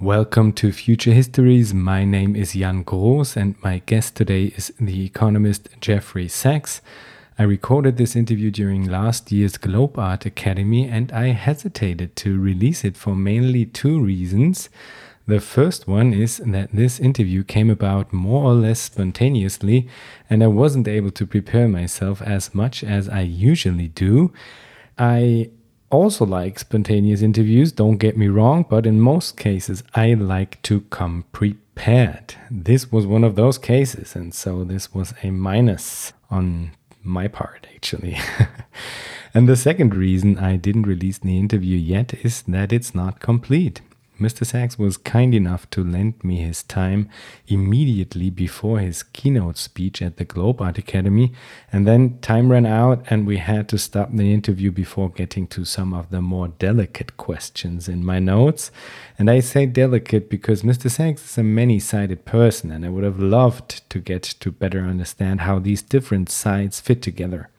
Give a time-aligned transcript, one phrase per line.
[0.00, 1.74] Welcome to Future Histories.
[1.74, 6.80] My name is Jan Groos, and my guest today is the economist Jeffrey Sachs.
[7.36, 12.96] I recorded this interview during last year's Globart Academy, and I hesitated to release it
[12.96, 14.68] for mainly two reasons.
[15.26, 19.88] The first one is that this interview came about more or less spontaneously,
[20.30, 24.32] and I wasn't able to prepare myself as much as I usually do.
[24.96, 25.50] I
[25.90, 30.82] also like spontaneous interviews, don't get me wrong, but in most cases, I like to
[30.82, 32.34] come prepared.
[32.50, 37.66] This was one of those cases, and so this was a minus on my part,
[37.74, 38.18] actually.
[39.34, 43.80] and the second reason I didn't release the interview yet is that it's not complete.
[44.18, 44.44] Mr.
[44.44, 47.08] Sachs was kind enough to lend me his time
[47.46, 51.32] immediately before his keynote speech at the Globart Academy,
[51.72, 55.64] and then time ran out and we had to stop the interview before getting to
[55.64, 58.72] some of the more delicate questions in my notes.
[59.18, 60.90] And I say delicate because Mr.
[60.90, 64.80] Sachs is a many sided person, and I would have loved to get to better
[64.80, 67.50] understand how these different sides fit together.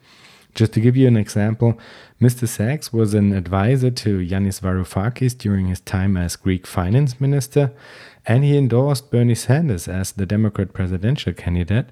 [0.60, 1.80] Just to give you an example,
[2.20, 2.46] Mr.
[2.46, 7.72] Sachs was an advisor to Yanis Varoufakis during his time as Greek finance minister,
[8.26, 11.86] and he endorsed Bernie Sanders as the Democrat presidential candidate,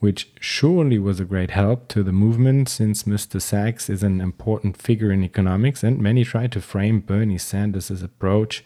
[0.00, 3.40] which surely was a great help to the movement since Mr.
[3.40, 8.62] Sachs is an important figure in economics, and many try to frame Bernie Sanders' approach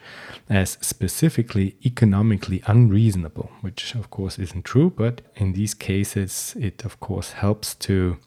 [0.50, 6.98] as specifically economically unreasonable, which of course isn't true, but in these cases it of
[6.98, 8.18] course helps to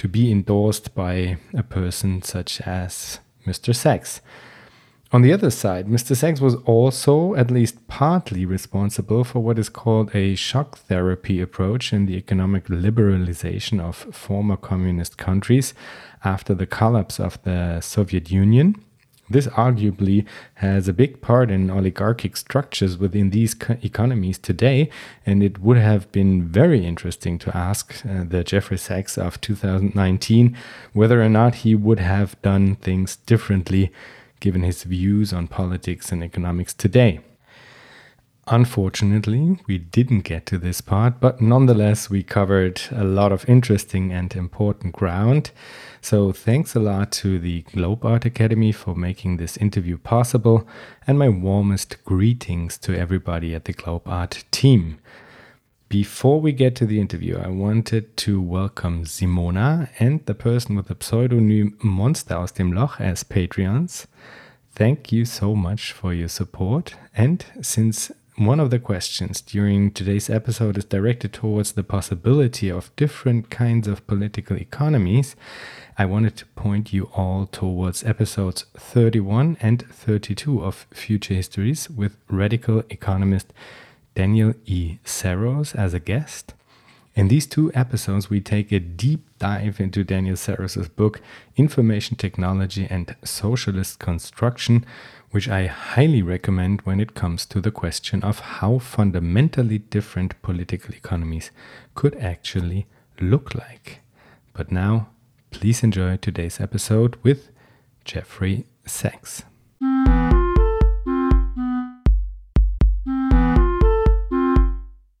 [0.00, 3.76] to be endorsed by a person such as Mr.
[3.76, 4.22] Sachs.
[5.12, 6.16] On the other side, Mr.
[6.16, 11.92] Sachs was also at least partly responsible for what is called a shock therapy approach
[11.92, 15.74] in the economic liberalization of former communist countries
[16.24, 18.82] after the collapse of the Soviet Union.
[19.30, 24.90] This arguably has a big part in oligarchic structures within these economies today,
[25.24, 30.56] and it would have been very interesting to ask uh, the Jeffrey Sachs of 2019
[30.92, 33.92] whether or not he would have done things differently
[34.40, 37.20] given his views on politics and economics today.
[38.52, 44.12] Unfortunately, we didn't get to this part, but nonetheless, we covered a lot of interesting
[44.12, 45.52] and important ground.
[46.00, 50.66] So, thanks a lot to the Globart Academy for making this interview possible,
[51.06, 54.98] and my warmest greetings to everybody at the Globart team.
[55.88, 60.88] Before we get to the interview, I wanted to welcome Simona and the person with
[60.88, 64.06] the pseudonym Monster aus dem Loch as Patreons.
[64.74, 66.94] Thank you so much for your support.
[67.16, 72.90] And since one of the questions during today's episode is directed towards the possibility of
[72.96, 75.36] different kinds of political economies.
[75.98, 82.16] I wanted to point you all towards episodes 31 and 32 of Future Histories with
[82.30, 83.52] radical economist
[84.14, 84.96] Daniel E.
[85.04, 86.54] Saros as a guest.
[87.14, 91.20] In these two episodes, we take a deep dive into Daniel Saros' book,
[91.56, 94.86] Information Technology and Socialist Construction,
[95.30, 100.92] which I highly recommend when it comes to the question of how fundamentally different political
[100.92, 101.52] economies
[101.94, 102.88] could actually
[103.20, 104.00] look like.
[104.54, 105.10] But now,
[105.52, 107.50] please enjoy today's episode with
[108.04, 109.44] Jeffrey Sachs.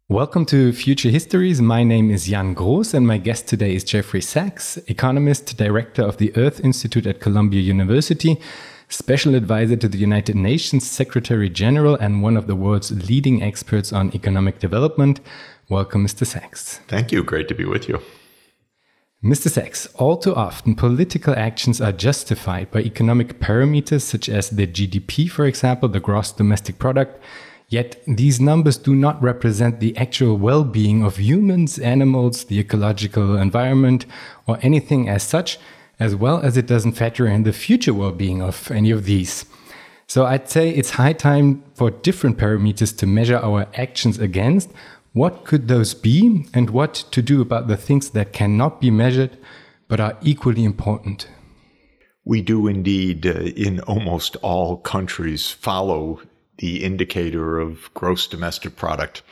[0.08, 1.62] Welcome to Future Histories.
[1.62, 6.16] My name is Jan Groos, and my guest today is Jeffrey Sachs, economist, director of
[6.16, 8.40] the Earth Institute at Columbia University,
[8.90, 13.92] special advisor to the United Nations Secretary General, and one of the world's leading experts
[13.92, 15.20] on economic development.
[15.68, 16.26] Welcome, Mr.
[16.26, 16.78] Sachs.
[16.88, 17.22] Thank you.
[17.22, 18.00] Great to be with you.
[19.22, 19.48] Mr.
[19.48, 25.30] Sachs, all too often political actions are justified by economic parameters such as the GDP,
[25.30, 27.22] for example, the gross domestic product.
[27.68, 33.36] Yet these numbers do not represent the actual well being of humans, animals, the ecological
[33.36, 34.06] environment,
[34.46, 35.58] or anything as such
[36.00, 39.44] as well as it doesn't factor in the future well being of any of these.
[40.06, 44.70] So I'd say it's high time for different parameters to measure our actions against.
[45.12, 49.36] What could those be, and what to do about the things that cannot be measured
[49.86, 51.28] but are equally important?
[52.24, 56.20] We do indeed, uh, in almost all countries, follow
[56.58, 59.22] the indicator of gross domestic product.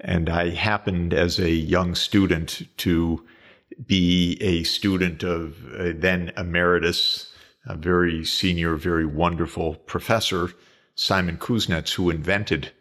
[0.00, 3.24] And I happened as a young student to
[3.84, 7.32] be a student of a then emeritus,
[7.66, 10.52] a very senior, very wonderful professor,
[10.94, 12.72] Simon Kuznets, who invented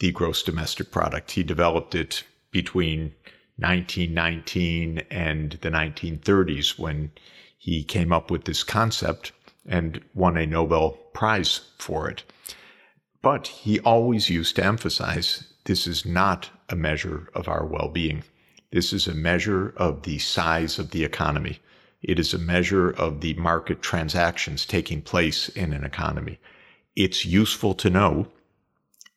[0.00, 1.30] the gross domestic product.
[1.30, 3.14] He developed it between
[3.56, 7.12] 1919 and the 1930s when
[7.56, 9.32] he came up with this concept
[9.66, 12.24] and won a Nobel Prize for it.
[13.22, 18.24] But he always used to emphasize this is not a measure of our well being.
[18.74, 21.60] This is a measure of the size of the economy.
[22.02, 26.40] It is a measure of the market transactions taking place in an economy.
[26.96, 28.26] It's useful to know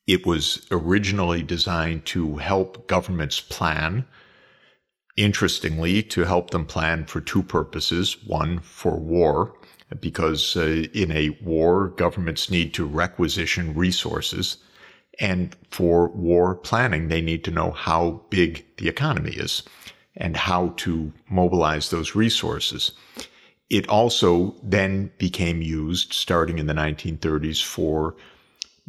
[0.06, 4.06] it was originally designed to help governments plan.
[5.16, 8.16] Interestingly, to help them plan for two purposes.
[8.28, 9.56] One, for war,
[10.00, 14.58] because uh, in a war, governments need to requisition resources.
[15.20, 19.64] And for war planning, they need to know how big the economy is
[20.16, 22.92] and how to mobilize those resources.
[23.70, 28.16] It also then became used starting in the 1930s for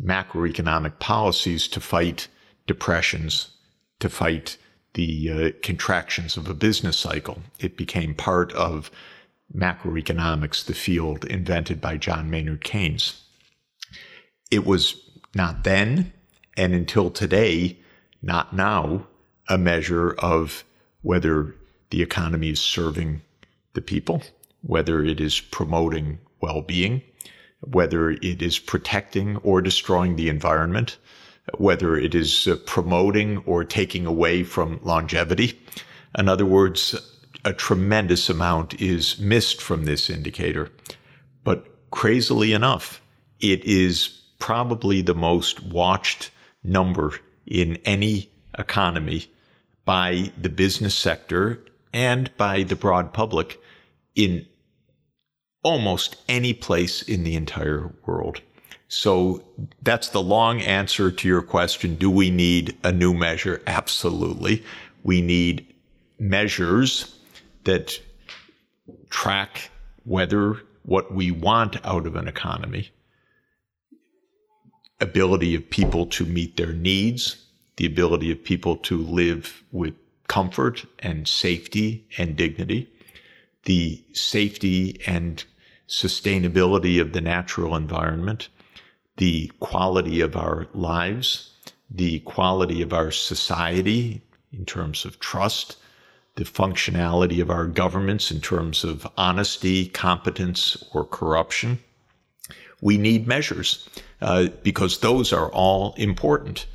[0.02, 2.28] macroeconomic policies to fight
[2.66, 3.50] depressions,
[4.00, 4.56] to fight
[4.94, 7.42] the uh, contractions of a business cycle.
[7.58, 8.90] It became part of
[9.54, 13.22] macroeconomics, the field invented by John Maynard Keynes.
[14.50, 15.02] It was
[15.34, 16.12] not then,
[16.58, 17.78] and until today,
[18.20, 19.06] not now,
[19.49, 20.64] a measure of
[21.02, 21.55] whether
[21.90, 23.22] the economy is serving
[23.75, 24.22] the people,
[24.62, 27.00] whether it is promoting well being,
[27.60, 30.99] whether it is protecting or destroying the environment,
[31.56, 35.58] whether it is uh, promoting or taking away from longevity.
[36.19, 36.94] In other words,
[37.44, 40.70] a tremendous amount is missed from this indicator.
[41.44, 43.00] But crazily enough,
[43.40, 44.08] it is
[44.40, 46.32] probably the most watched
[46.68, 47.14] number
[47.46, 49.30] in any economy
[49.84, 53.60] by the business sector and by the broad public
[54.14, 54.46] in
[55.62, 58.40] almost any place in the entire world.
[58.88, 59.44] So
[59.82, 61.96] that's the long answer to your question.
[61.96, 63.60] Do we need a new measure?
[63.66, 64.64] Absolutely.
[65.02, 65.74] We need
[66.18, 67.14] measures
[67.64, 68.00] that
[69.10, 69.70] track
[70.04, 72.90] whether what we want out of an economy,
[75.00, 77.44] ability of people to meet their needs,
[77.76, 79.94] the ability of people to live with
[80.26, 82.88] comfort and safety and dignity,
[83.64, 85.44] the safety and
[85.88, 88.48] sustainability of the natural environment,
[89.16, 91.52] the quality of our lives,
[91.90, 94.20] the quality of our society
[94.52, 95.76] in terms of trust,
[96.34, 101.78] the functionality of our governments in terms of honesty, competence, or corruption.
[102.80, 103.88] We need measures
[104.20, 106.66] uh, because those are all important.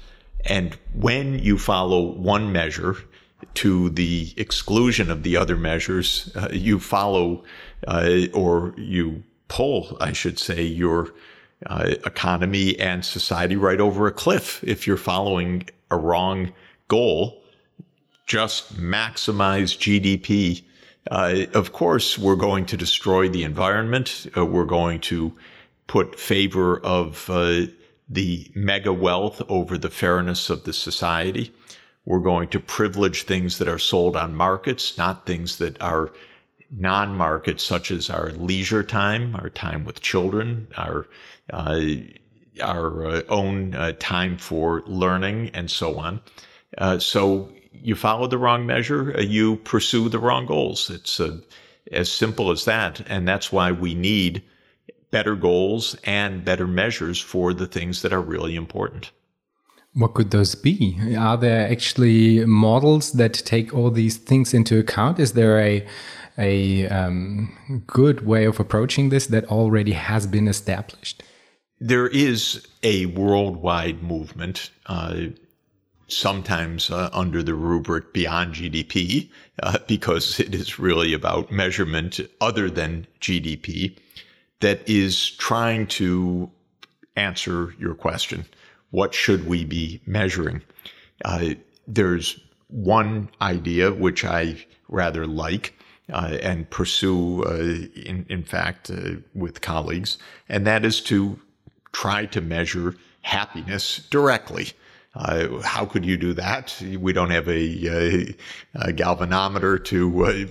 [0.45, 2.97] And when you follow one measure
[3.55, 7.43] to the exclusion of the other measures, uh, you follow
[7.87, 11.13] uh, or you pull, I should say, your
[11.65, 16.51] uh, economy and society right over a cliff if you're following a wrong
[16.87, 17.43] goal
[18.25, 20.63] just maximize GDP.
[21.11, 24.27] Uh, of course, we're going to destroy the environment.
[24.35, 25.33] Uh, we're going to
[25.87, 27.67] put favor of uh,
[28.09, 31.53] the mega wealth over the fairness of the society.
[32.05, 36.11] We're going to privilege things that are sold on markets, not things that are
[36.71, 41.07] non markets, such as our leisure time, our time with children, our
[41.51, 41.79] uh,
[42.61, 46.21] our uh, own uh, time for learning, and so on.
[46.99, 50.89] so you follow the wrong measure, uh, you pursue the wrong goals.
[50.89, 51.37] It's uh,
[51.91, 53.01] as simple as that.
[53.07, 54.43] And that's why we need
[55.13, 59.11] better goals and better measures for the things that are really important.
[59.93, 60.97] What could those be?
[61.15, 65.19] Are there actually models that take all these things into account?
[65.19, 65.87] Is there a
[66.39, 71.21] a um, good way of approaching this that already has been established?
[71.79, 74.71] There is a worldwide movement.
[74.87, 75.15] Uh,
[76.07, 79.29] sometimes uh, under the rubric beyond GDP,
[79.61, 83.95] uh, because it is really about measurement other than GDP,
[84.63, 86.49] that is trying to
[87.17, 88.45] answer your question.
[88.91, 90.61] What should we be measuring?
[91.25, 91.55] Uh,
[91.85, 92.39] there's
[92.69, 95.75] one idea which I rather like
[96.11, 100.17] uh, and pursue, uh, in, in fact, uh, with colleagues,
[100.47, 101.37] and that is to
[101.91, 104.71] try to measure happiness directly.
[105.15, 106.81] Uh, how could you do that?
[106.99, 108.35] We don't have a, a,
[108.75, 110.45] a galvanometer to uh,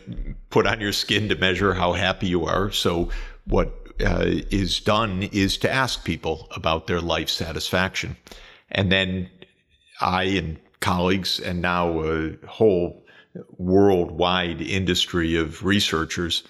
[0.50, 2.70] put on your skin to measure how happy you are.
[2.70, 3.08] So,
[3.46, 8.16] what uh, is done is to ask people about their life satisfaction.
[8.70, 9.30] And then
[10.00, 13.04] I and colleagues, and now a whole
[13.56, 16.42] worldwide industry of researchers,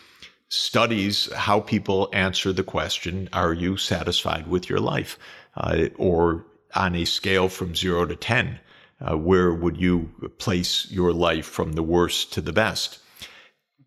[0.48, 5.18] studies how people answer the question Are you satisfied with your life?
[5.56, 8.58] Uh, or on a scale from zero to 10,
[9.00, 12.98] uh, where would you place your life from the worst to the best?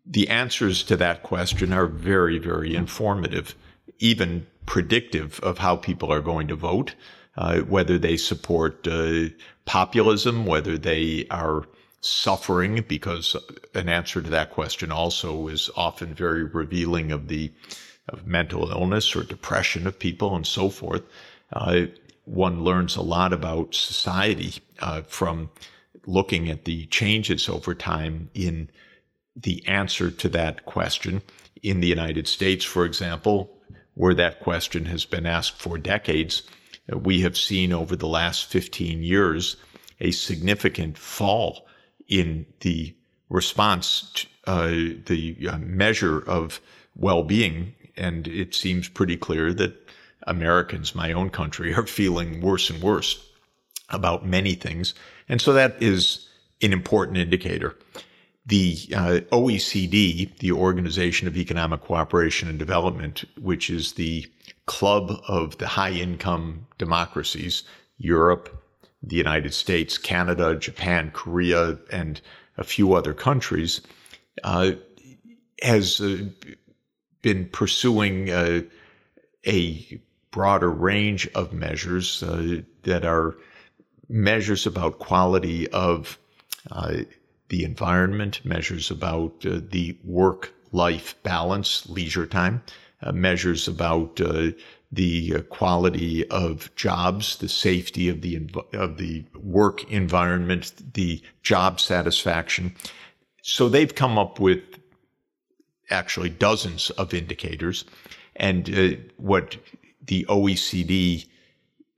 [0.06, 3.54] The answers to that question are very, very informative,
[3.98, 6.94] even predictive of how people are going to vote.
[7.36, 9.28] uh, whether they support uh,
[9.64, 11.64] populism, whether they are
[12.00, 13.36] suffering, because
[13.74, 17.52] an answer to that question also is often very revealing of the
[18.10, 21.02] of mental illness or depression of people and so forth.
[21.52, 21.86] Uh,
[22.24, 25.50] one learns a lot about society uh, from
[26.06, 28.70] looking at the changes over time in
[29.36, 31.22] the answer to that question.
[31.62, 33.56] In the United States, for example,
[33.94, 36.42] where that question has been asked for decades,
[36.92, 39.56] we have seen over the last 15 years
[40.00, 41.66] a significant fall
[42.08, 42.94] in the
[43.28, 44.68] response, to, uh,
[45.06, 46.60] the uh, measure of
[46.94, 47.74] well being.
[47.96, 49.90] And it seems pretty clear that
[50.26, 53.30] Americans, my own country, are feeling worse and worse
[53.88, 54.94] about many things.
[55.28, 56.28] And so that is
[56.62, 57.76] an important indicator.
[58.46, 64.26] The uh, OECD, the Organization of Economic Cooperation and Development, which is the
[64.66, 67.64] club of the high income democracies,
[67.98, 68.62] Europe,
[69.02, 72.20] the United States, Canada, Japan, Korea, and
[72.56, 73.80] a few other countries,
[74.44, 74.72] uh,
[75.62, 76.18] has uh,
[77.22, 78.62] been pursuing uh,
[79.46, 80.00] a
[80.30, 83.36] broader range of measures uh, that are
[84.08, 86.18] measures about quality of
[86.70, 86.98] uh,
[87.48, 92.62] the environment, measures about uh, the work life balance, leisure time,
[93.02, 94.50] uh, measures about uh,
[94.92, 101.80] the uh, quality of jobs, the safety of the of the work environment, the job
[101.80, 102.74] satisfaction.
[103.42, 104.62] So they've come up with
[105.90, 107.84] actually dozens of indicators,
[108.36, 109.56] and uh, what
[110.04, 111.26] the OECD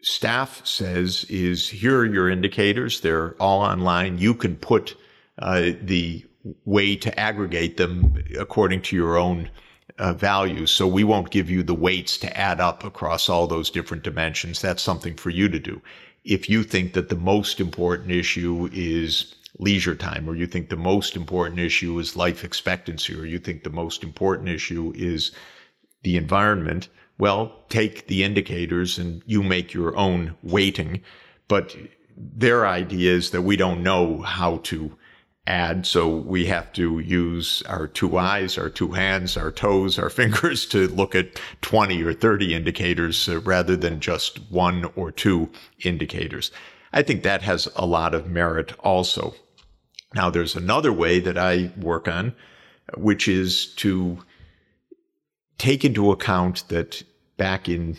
[0.03, 3.01] staff says is here are your indicators.
[3.01, 4.19] They're all online.
[4.19, 4.97] You can put
[5.39, 6.25] uh, the
[6.65, 9.51] way to aggregate them according to your own
[9.99, 10.71] uh, values.
[10.71, 14.61] So we won't give you the weights to add up across all those different dimensions.
[14.61, 15.81] That's something for you to do.
[16.25, 20.77] If you think that the most important issue is leisure time, or you think the
[20.77, 25.33] most important issue is life expectancy, or you think the most important issue is
[26.03, 31.01] the environment, well, take the indicators and you make your own weighting.
[31.49, 31.75] But
[32.17, 34.97] their idea is that we don't know how to
[35.49, 35.87] add.
[35.87, 40.67] So we have to use our two eyes, our two hands, our toes, our fingers
[40.67, 45.51] to look at 20 or 30 indicators uh, rather than just one or two
[45.81, 46.53] indicators.
[46.93, 49.35] I think that has a lot of merit also.
[50.15, 52.35] Now, there's another way that I work on,
[52.97, 54.19] which is to
[55.59, 57.03] take into account that
[57.37, 57.99] back in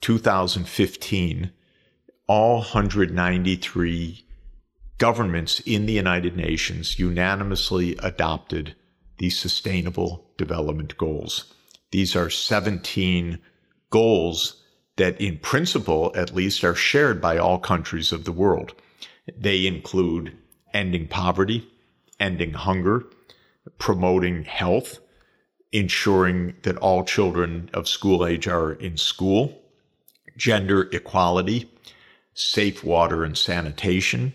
[0.00, 1.52] 2015,
[2.26, 4.24] all 193
[5.02, 8.76] governments in the United Nations unanimously adopted
[9.18, 11.52] the Sustainable Development Goals.
[11.90, 13.40] These are 17
[13.90, 14.62] goals
[14.98, 18.74] that, in principle at least, are shared by all countries of the world.
[19.36, 20.36] They include
[20.72, 21.68] ending poverty,
[22.20, 23.04] ending hunger,
[23.78, 25.00] promoting health,
[25.72, 29.60] ensuring that all children of school age are in school,
[30.36, 31.68] gender equality,
[32.34, 34.34] safe water and sanitation,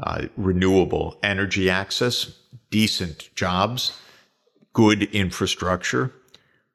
[0.00, 2.38] uh, renewable energy access,
[2.70, 3.98] decent jobs,
[4.72, 6.12] good infrastructure,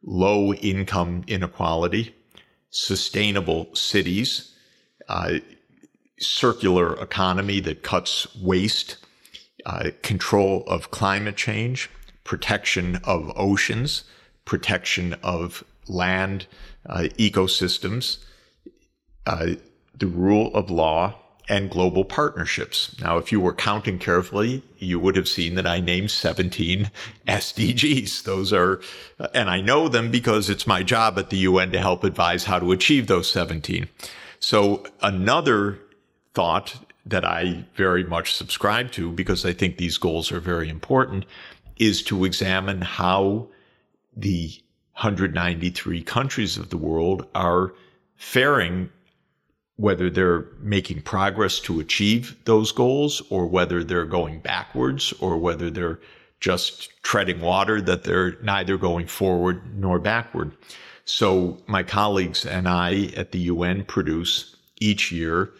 [0.04, 2.16] low income inequality,
[2.70, 4.54] sustainable cities,
[5.10, 5.36] uh,
[6.20, 8.98] circular economy that cuts waste,
[9.66, 11.90] uh, control of climate change,
[12.24, 14.04] protection of oceans,
[14.46, 16.48] protection of land
[16.88, 18.18] uh, ecosystems,
[19.26, 19.48] uh,
[19.98, 21.16] the rule of law,
[21.50, 22.96] and global partnerships.
[23.00, 26.92] Now, if you were counting carefully, you would have seen that I named 17
[27.27, 28.24] SDGs.
[28.24, 28.82] Those are,
[29.20, 32.46] uh, and I know them because it's my job at the UN to help advise
[32.46, 33.88] how to achieve those 17.
[34.39, 35.80] So another
[36.34, 36.75] thought
[37.06, 41.25] that I very much subscribe to because I think these goals are very important
[41.77, 43.48] is to examine how
[44.16, 44.51] the
[44.94, 47.74] 193 countries of the world are
[48.16, 48.89] faring
[49.77, 55.69] whether they're making progress to achieve those goals or whether they're going backwards or whether
[55.69, 56.00] they're
[56.39, 60.51] just treading water that they're neither going forward nor backward.
[61.05, 65.53] So my colleagues and I at the UN produce each year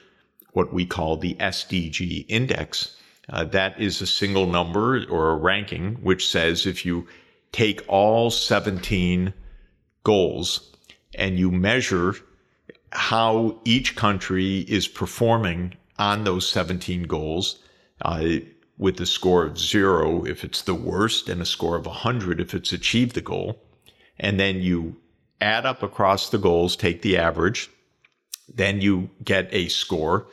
[0.52, 2.98] what we call the SDG index.
[3.30, 7.08] Uh, that is a single number or a ranking which says if you
[7.52, 9.34] take all 17
[10.04, 10.72] goals
[11.16, 12.16] and you measure
[12.92, 17.60] how each country is performing on those 17 goals
[18.02, 18.24] uh,
[18.78, 22.54] with a score of zero if it's the worst and a score of 100 if
[22.54, 23.62] it's achieved the goal.
[24.20, 24.98] And then you
[25.42, 27.70] add up across the goals, take the average,
[28.54, 30.28] Then you get a score,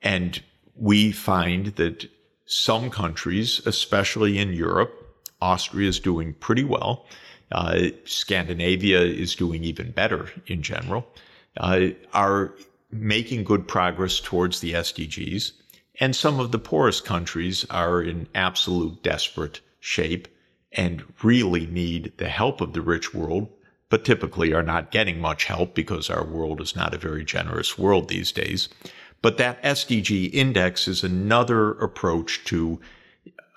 [0.00, 0.42] and
[0.74, 2.10] we find that
[2.46, 4.92] some countries, especially in Europe,
[5.40, 7.06] Austria is doing pretty well.
[7.52, 11.06] Uh, Scandinavia is doing even better in general,
[11.56, 12.54] uh, are
[12.90, 15.52] making good progress towards the SDGs.
[16.00, 20.28] And some of the poorest countries are in absolute desperate shape
[20.72, 23.48] and really need the help of the rich world,
[23.88, 27.76] but typically are not getting much help because our world is not a very generous
[27.76, 28.68] world these days.
[29.22, 32.80] But that SDG index is another approach to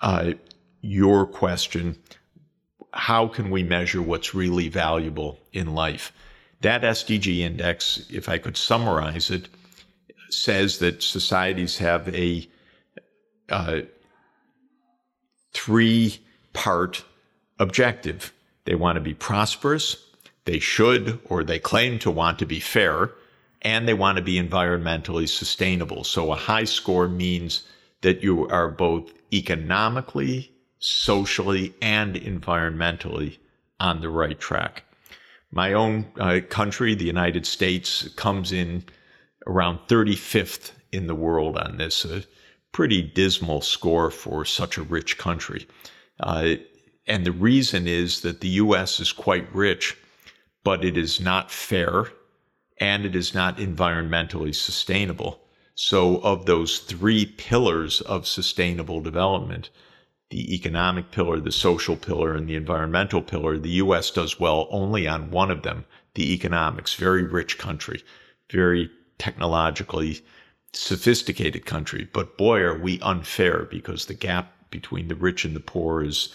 [0.02, 0.32] uh,
[0.82, 1.96] your question
[2.96, 6.12] how can we measure what's really valuable in life?
[6.64, 9.50] That SDG index, if I could summarize it,
[10.30, 12.48] says that societies have a
[13.50, 13.80] uh,
[15.52, 16.18] three
[16.54, 17.04] part
[17.58, 18.32] objective.
[18.64, 19.98] They want to be prosperous,
[20.46, 23.10] they should or they claim to want to be fair,
[23.60, 26.02] and they want to be environmentally sustainable.
[26.02, 27.64] So a high score means
[28.00, 33.36] that you are both economically, socially, and environmentally
[33.78, 34.84] on the right track.
[35.54, 38.84] My own uh, country, the United States, comes in
[39.46, 42.04] around 35th in the world on this.
[42.04, 42.24] A
[42.72, 45.68] pretty dismal score for such a rich country.
[46.18, 46.56] Uh,
[47.06, 49.96] and the reason is that the US is quite rich,
[50.64, 52.06] but it is not fair
[52.78, 55.40] and it is not environmentally sustainable.
[55.76, 59.70] So, of those three pillars of sustainable development,
[60.30, 65.06] the economic pillar, the social pillar, and the environmental pillar, the US does well only
[65.06, 66.94] on one of them, the economics.
[66.94, 68.02] Very rich country,
[68.50, 70.24] very technologically
[70.72, 72.08] sophisticated country.
[72.12, 76.34] But boy, are we unfair because the gap between the rich and the poor is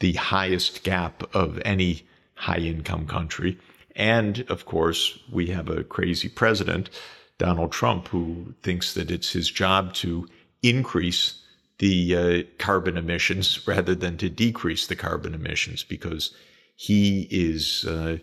[0.00, 3.58] the highest gap of any high income country.
[3.96, 6.90] And of course, we have a crazy president,
[7.38, 10.26] Donald Trump, who thinks that it's his job to
[10.62, 11.42] increase
[11.78, 16.34] the uh, carbon emissions rather than to decrease the carbon emissions because
[16.76, 18.18] he is uh,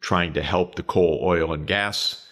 [0.00, 2.26] trying to help the coal, oil, and gas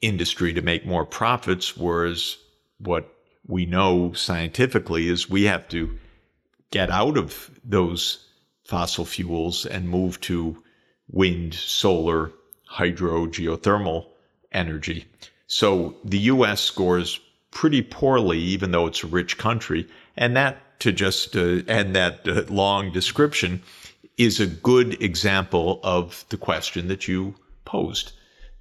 [0.00, 2.36] industry to make more profits, whereas
[2.78, 3.12] what
[3.46, 5.98] we know scientifically is we have to
[6.70, 8.26] get out of those
[8.64, 10.62] fossil fuels and move to
[11.10, 12.30] wind, solar,
[12.66, 14.06] hydro, geothermal
[14.52, 15.06] energy.
[15.46, 17.18] So the US scores
[17.50, 19.88] pretty poorly, even though it's a rich country.
[20.18, 23.62] And that, to just uh, end that uh, long description,
[24.16, 28.12] is a good example of the question that you posed.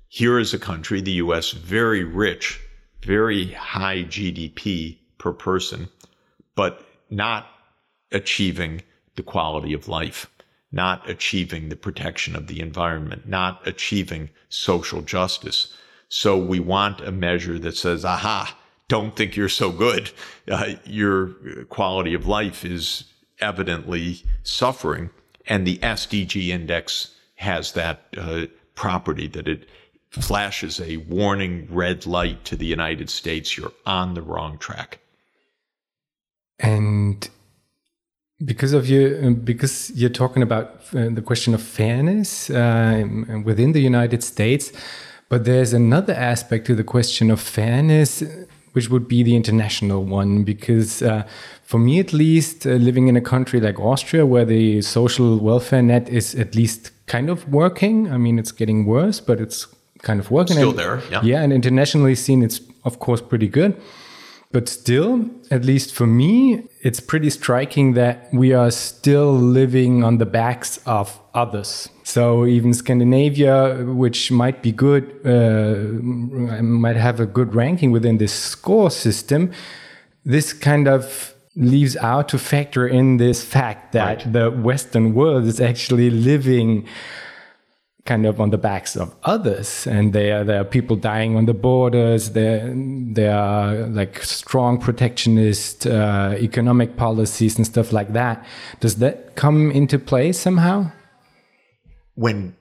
[0.08, 2.62] Here is a country, the US, very rich,
[3.02, 5.90] very high GDP per person,
[6.54, 7.48] but not
[8.12, 8.84] achieving
[9.16, 10.30] the quality of life,
[10.72, 15.74] not achieving the protection of the environment, not achieving social justice.
[16.08, 18.56] So we want a measure that says, aha,
[18.90, 20.12] don't think you're so good.
[20.50, 21.28] Uh, your
[21.66, 23.04] quality of life is
[23.40, 25.10] evidently suffering.
[25.46, 28.46] And the SDG index has that uh,
[28.76, 29.68] property that it
[30.10, 33.58] flashes a warning red light to the United States.
[33.58, 35.00] You're on the wrong track.
[36.60, 37.30] And
[38.44, 43.06] because of you, because you're talking about uh, the question of fairness uh,
[43.44, 44.72] within the United States,
[45.30, 48.24] but there's another aspect to the question of fairness,
[48.78, 50.44] which would be the international one.
[50.44, 51.24] Because uh,
[51.64, 55.82] for me, at least, uh, living in a country like Austria, where the social welfare
[55.82, 58.12] net is at least kind of working.
[58.12, 59.66] I mean, it's getting worse, but it's
[60.04, 60.58] kind of working.
[60.58, 61.22] Still and, there, yeah.
[61.24, 63.76] Yeah, and internationally seen, it's of course pretty good.
[64.52, 70.20] But still, at least for me, it's pretty striking that we are still living on
[70.20, 71.90] the backs of others.
[72.04, 76.02] So even Scandinavia, which might be good, uh,
[76.64, 79.52] might have a good ranking within this score system,
[80.24, 84.34] this kind of leaves out to factor in this fact that right.
[84.34, 86.88] the Western world is actually living
[88.08, 91.54] kind of on the backs of others and there there are people dying on the
[91.54, 98.46] borders there there are like strong protectionist uh, economic policies and stuff like that.
[98.80, 100.92] Does that come into play somehow?
[102.16, 102.56] When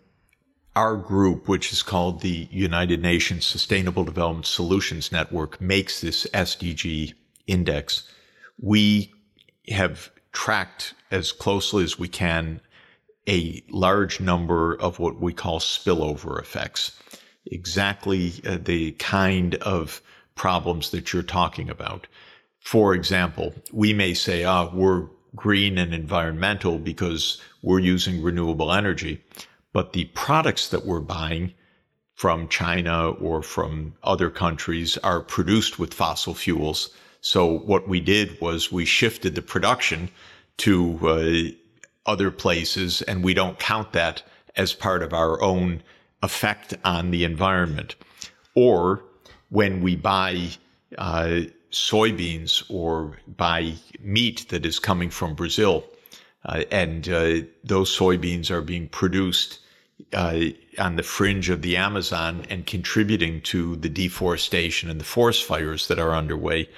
[0.75, 7.15] our group which is called the United Nations Sustainable Development Solutions Network makes this SDG
[7.47, 8.09] index
[8.61, 9.13] we
[9.69, 12.61] have tracked as closely as we can
[13.29, 16.93] a large number of what we call spillover effects,
[17.47, 20.01] exactly uh, the kind of
[20.35, 22.07] problems that you're talking about.
[22.61, 29.23] For example, we may say, ah, we're green and environmental because we're using renewable energy,
[29.73, 31.53] but the products that we're buying
[32.15, 36.91] from China or from other countries are produced with fossil fuels.
[37.21, 40.09] So what we did was we shifted the production
[40.59, 41.66] to uh,
[42.07, 44.23] other places, and we don't count that
[44.57, 45.83] as part of our own
[46.23, 47.95] effect on the environment.
[48.55, 49.05] Or
[49.51, 50.49] when we buy
[50.97, 51.41] uh,
[51.71, 55.85] soybeans or buy meat that is coming from Brazil,
[56.47, 59.61] uh, and uh, those soybeans are being produced
[60.13, 60.41] uh,
[60.79, 65.89] on the fringe of the Amazon and contributing to the deforestation and the forest fires
[65.89, 66.69] that are underway.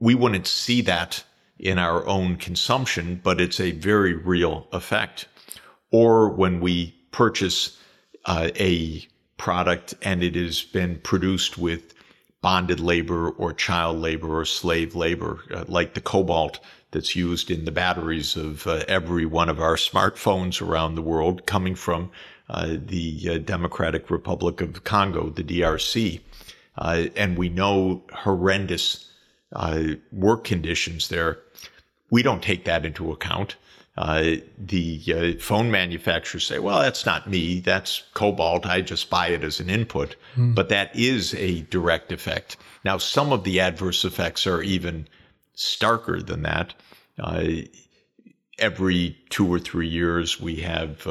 [0.00, 1.24] We wouldn't see that
[1.58, 5.26] in our own consumption, but it's a very real effect.
[5.90, 7.78] Or when we purchase
[8.24, 11.94] uh, a product and it has been produced with
[12.40, 17.64] bonded labor or child labor or slave labor, uh, like the cobalt that's used in
[17.64, 22.10] the batteries of uh, every one of our smartphones around the world coming from
[22.50, 26.20] uh, the uh, Democratic Republic of Congo, the DRC.
[26.76, 29.03] Uh, and we know horrendous
[30.12, 31.38] work conditions there.
[32.10, 33.56] We don't take that into account.
[33.96, 37.60] Uh, the uh, phone manufacturers say, well, that's not me.
[37.60, 38.66] That's cobalt.
[38.66, 40.16] I just buy it as an input.
[40.34, 40.54] Mm.
[40.54, 42.56] But that is a direct effect.
[42.84, 45.06] Now, some of the adverse effects are even
[45.56, 46.74] starker than that.
[47.20, 47.44] Uh,
[48.58, 51.06] every two or three years, we have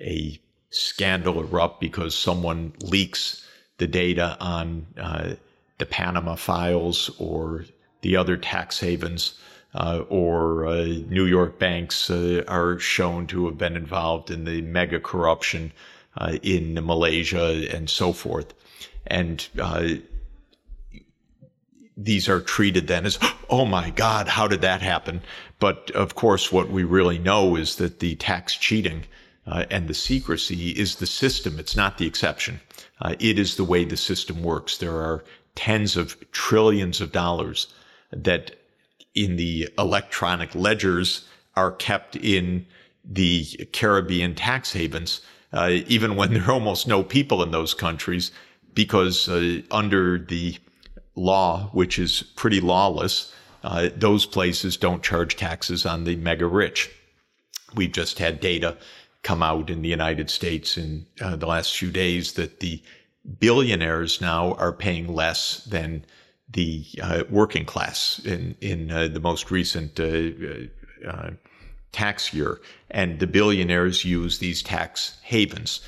[0.00, 3.44] a scandal erupt because someone leaks
[3.78, 5.34] the data on uh,
[5.78, 7.64] the Panama files or
[8.02, 9.38] the other tax havens,
[9.74, 14.62] uh, or uh, New York banks uh, are shown to have been involved in the
[14.62, 15.72] mega corruption
[16.16, 18.54] uh, in Malaysia and so forth.
[19.06, 19.88] And uh,
[21.96, 23.18] these are treated then as,
[23.50, 25.22] oh my God, how did that happen?
[25.58, 29.04] But of course, what we really know is that the tax cheating
[29.46, 31.58] uh, and the secrecy is the system.
[31.58, 32.60] It's not the exception.
[33.18, 34.78] It is the way the system works.
[34.78, 37.72] There are tens of trillions of dollars
[38.10, 38.56] that
[39.14, 42.66] in the electronic ledgers are kept in
[43.04, 45.20] the Caribbean tax havens,
[45.52, 48.32] uh, even when there are almost no people in those countries,
[48.74, 50.56] because uh, under the
[51.14, 56.90] law, which is pretty lawless, uh, those places don't charge taxes on the mega rich.
[57.74, 58.76] We've just had data
[59.22, 62.82] come out in the United States in uh, the last few days that the
[63.38, 66.04] billionaires now are paying less than
[66.48, 71.30] the uh, working class in in uh, the most recent uh, uh,
[71.92, 72.60] tax year,
[72.90, 75.80] and the billionaires use these tax havens.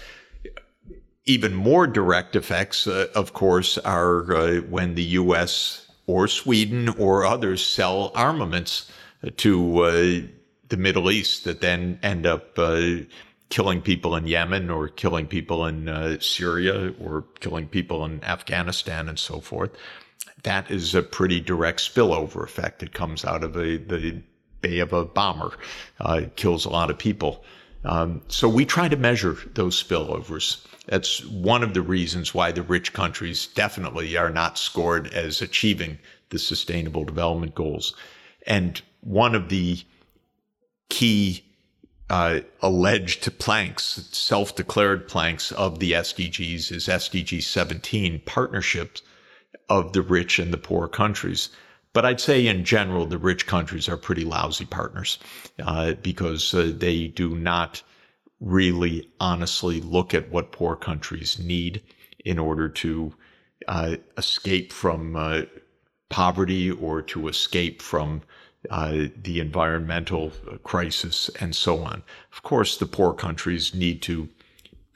[1.24, 5.88] Even more direct effects, uh, of course, are when the U.S.
[6.06, 8.90] or Sweden or others sell armaments
[9.38, 10.30] to
[10.68, 12.98] the Middle East that then end up uh,
[13.48, 19.08] killing people in Yemen or killing people in uh, Syria or killing people in Afghanistan
[19.08, 19.70] and so forth.
[20.42, 22.82] That is a pretty direct spillover effect.
[22.82, 24.22] It comes out of a, the
[24.60, 25.56] bay of a bomber,
[26.00, 27.44] uh, kills a lot of people.
[27.84, 30.66] Um, so we try to measure those spillovers.
[30.86, 35.98] That's one of the reasons why the rich countries definitely are not scored as achieving
[36.30, 37.94] the sustainable development goals.
[38.46, 39.78] And one of the
[40.88, 41.45] key
[42.08, 49.02] uh, alleged planks, self declared planks of the SDGs is SDG 17 partnerships
[49.68, 51.48] of the rich and the poor countries.
[51.92, 55.18] But I'd say in general, the rich countries are pretty lousy partners
[55.58, 57.82] uh, because uh, they do not
[58.38, 61.82] really honestly look at what poor countries need
[62.24, 63.14] in order to
[63.66, 65.42] uh, escape from uh,
[66.08, 68.22] poverty or to escape from
[68.70, 72.02] uh, the environmental crisis, and so on.
[72.32, 74.28] Of course, the poor countries need to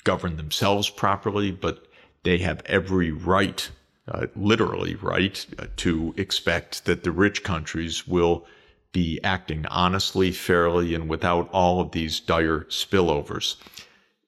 [0.05, 1.87] govern themselves properly, but
[2.23, 3.71] they have every right,
[4.09, 8.47] uh, literally right, uh, to expect that the rich countries will
[8.93, 13.57] be acting honestly, fairly, and without all of these dire spillovers.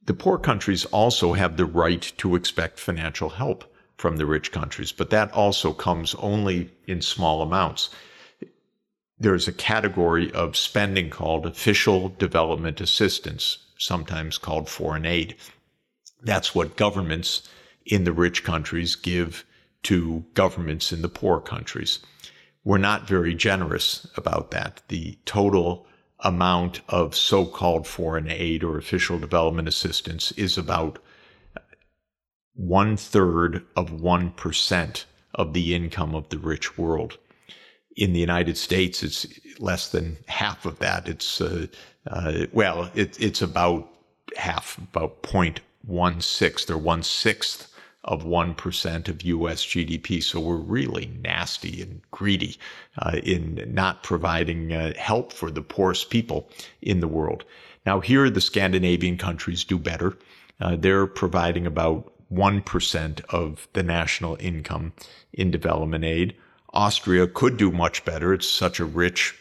[0.07, 3.65] The poor countries also have the right to expect financial help
[3.97, 7.91] from the rich countries, but that also comes only in small amounts
[9.23, 15.37] there's a category of spending called official development assistance, sometimes called foreign aid.
[16.23, 17.49] That's what governments
[17.87, 19.45] in the rich countries give
[19.85, 22.01] to governments in the poor countries.
[22.65, 24.83] We're not very generous about that.
[24.89, 25.87] The total
[26.21, 30.99] amount of so called foreign aid or official development assistance is about
[32.55, 35.05] one third of 1%
[35.35, 37.19] of the income of the rich world
[37.97, 39.27] in the United States, it's
[39.59, 41.09] less than half of that.
[41.09, 41.67] It's uh,
[42.07, 43.89] uh, well, it, it's about
[44.37, 47.69] half, about 0.16 or one sixth
[48.05, 50.23] of 1% of US GDP.
[50.23, 52.57] So we're really nasty and greedy
[52.99, 56.49] uh, in not providing uh, help for the poorest people
[56.81, 57.45] in the world.
[57.87, 60.17] Now, here the Scandinavian countries do better.
[60.61, 64.93] Uh, they're providing about 1% of the national income
[65.33, 66.35] in development aid.
[66.73, 68.33] Austria could do much better.
[68.33, 69.35] It's such a rich,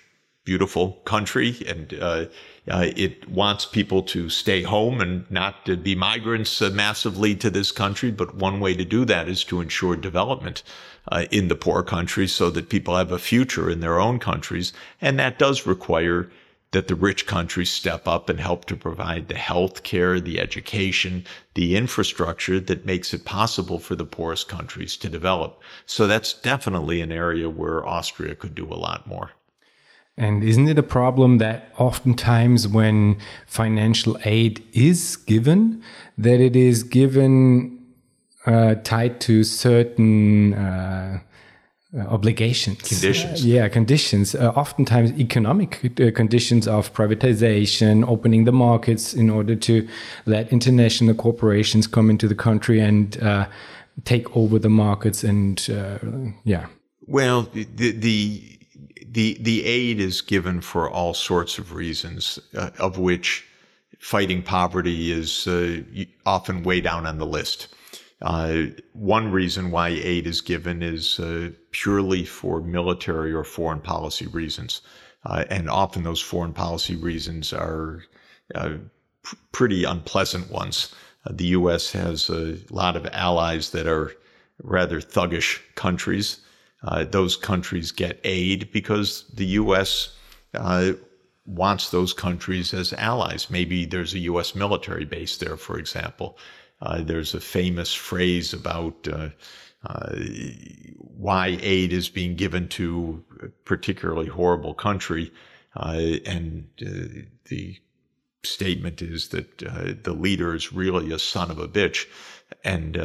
[0.43, 2.25] beautiful country, and uh,
[2.69, 7.49] uh, it wants people to stay home and not to be migrants uh, massively to
[7.49, 8.11] this country.
[8.11, 10.63] But one way to do that is to ensure development
[11.11, 14.73] uh, in the poor countries so that people have a future in their own countries.
[14.99, 16.29] And that does require
[16.71, 21.25] that the rich countries step up and help to provide the health care, the education,
[21.53, 25.61] the infrastructure that makes it possible for the poorest countries to develop.
[25.85, 29.31] So that's definitely an area where Austria could do a lot more.
[30.17, 35.81] And isn't it a problem that oftentimes when financial aid is given,
[36.17, 37.79] that it is given
[38.45, 41.19] uh, tied to certain uh,
[41.93, 42.81] uh, obligations.
[42.83, 43.43] Conditions.
[43.43, 44.33] Uh, yeah conditions.
[44.33, 49.85] Uh, oftentimes economic uh, conditions of privatization opening the markets in order to
[50.25, 53.45] let international corporations come into the country and uh,
[54.05, 55.99] take over the markets and uh,
[56.45, 56.67] yeah.
[57.07, 58.57] Well the the
[59.05, 62.39] the the aid is given for all sorts of reasons
[62.79, 63.45] of which
[63.99, 65.45] fighting poverty is
[66.25, 67.67] often way down on the list
[68.21, 74.27] uh, one reason why aid is given is uh, purely for military or foreign policy
[74.27, 74.81] reasons.
[75.25, 78.03] Uh, and often those foreign policy reasons are
[78.55, 78.73] uh,
[79.23, 80.93] pr- pretty unpleasant ones.
[81.25, 81.91] Uh, the U.S.
[81.91, 84.11] has a lot of allies that are
[84.63, 86.41] rather thuggish countries.
[86.83, 90.15] Uh, those countries get aid because the U.S.
[91.45, 93.49] wants those countries as allies.
[93.49, 94.55] Maybe there's a U.S.
[94.55, 96.37] military base there, for example.
[96.81, 99.29] Uh, there's a famous phrase about uh,
[99.85, 100.15] uh,
[100.97, 105.31] why aid is being given to a particularly horrible country,
[105.75, 107.77] uh, and uh, the
[108.43, 112.07] statement is that uh, the leader is really a son of a bitch,
[112.63, 112.95] and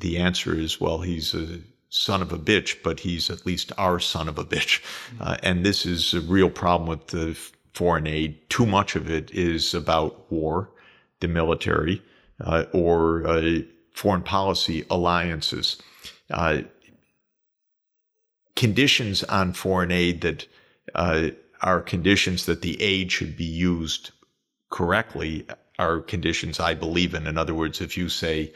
[0.00, 4.00] the answer is, well, he's a son of a bitch, but he's at least our
[4.00, 4.82] son of a bitch,
[5.42, 7.38] and this is a real problem with the
[7.74, 8.48] foreign aid.
[8.48, 10.70] Too much of it is about war,
[11.20, 12.02] the military
[12.40, 13.58] uh, or uh,
[13.94, 15.76] foreign policy alliances.
[16.30, 16.62] Uh,
[18.54, 20.46] conditions on foreign aid that
[20.94, 21.28] uh,
[21.62, 24.10] are conditions that the aid should be used
[24.70, 25.46] correctly
[25.78, 27.26] are conditions I believe in.
[27.26, 28.52] In other words, if you say,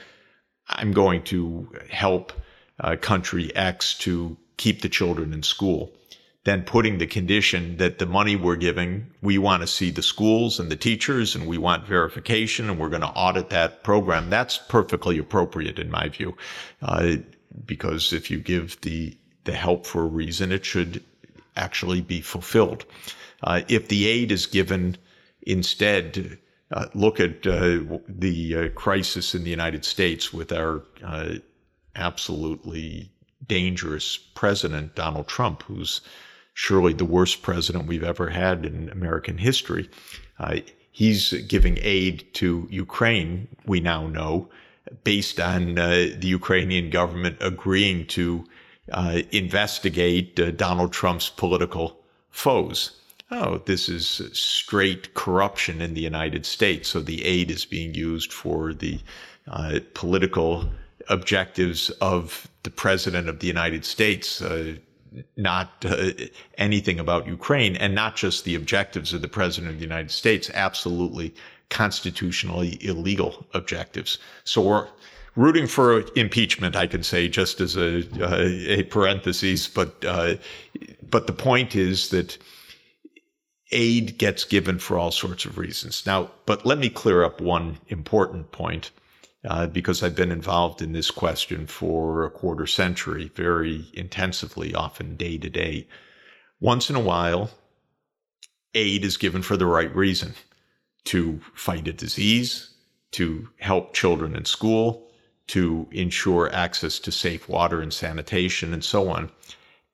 [0.69, 2.33] I'm going to help
[2.79, 5.93] uh, country X to keep the children in school,
[6.45, 10.59] then putting the condition that the money we're giving, we want to see the schools
[10.59, 14.31] and the teachers and we want verification and we're going to audit that program.
[14.31, 16.37] That's perfectly appropriate in my view.
[16.81, 17.17] Uh,
[17.67, 21.05] because if you give the, the help for a reason, it should
[21.57, 22.87] actually be fulfilled.
[23.43, 24.97] Uh, if the aid is given
[25.43, 26.39] instead,
[26.73, 31.35] uh, look at uh, the uh, crisis in the United States with our uh,
[31.97, 33.11] absolutely
[33.47, 36.01] dangerous president, Donald Trump, who's
[36.61, 39.89] surely the worst president we've ever had in American history.
[40.39, 40.59] Uh,
[40.93, 44.47] he's giving aid to Ukraine, we now know,
[45.03, 48.45] based on uh, the Ukrainian government agreeing to
[48.93, 53.01] uh, investigate uh, Donald Trump's political foes.
[53.31, 56.91] Oh, this is straight corruption in the United States.
[56.91, 59.01] So the aid is being used for the
[59.49, 60.69] uh, political
[61.09, 64.75] objectives of the president of the United States, uh,
[65.37, 66.11] not uh,
[66.59, 70.51] anything about Ukraine and not just the objectives of the president of the United States,
[70.55, 71.35] absolutely
[71.69, 74.19] constitutionally illegal objectives.
[74.45, 74.89] So we're
[75.37, 79.69] rooting for impeachment, I can say, just as a, uh, a parenthesis.
[79.69, 80.35] But, uh,
[81.09, 82.37] but the point is that
[83.73, 86.05] aid gets given for all sorts of reasons.
[86.07, 88.91] Now, but let me clear up one important point
[89.45, 95.17] uh, because I've been involved in this question for a quarter century, very intensively, often
[95.17, 95.89] day to day.
[96.61, 97.51] Once in a while,
[98.75, 100.35] aid is given for the right reason
[101.05, 102.75] to fight a disease,
[103.13, 105.09] to help children in school,
[105.47, 109.31] to ensure access to safe water and sanitation, and so on.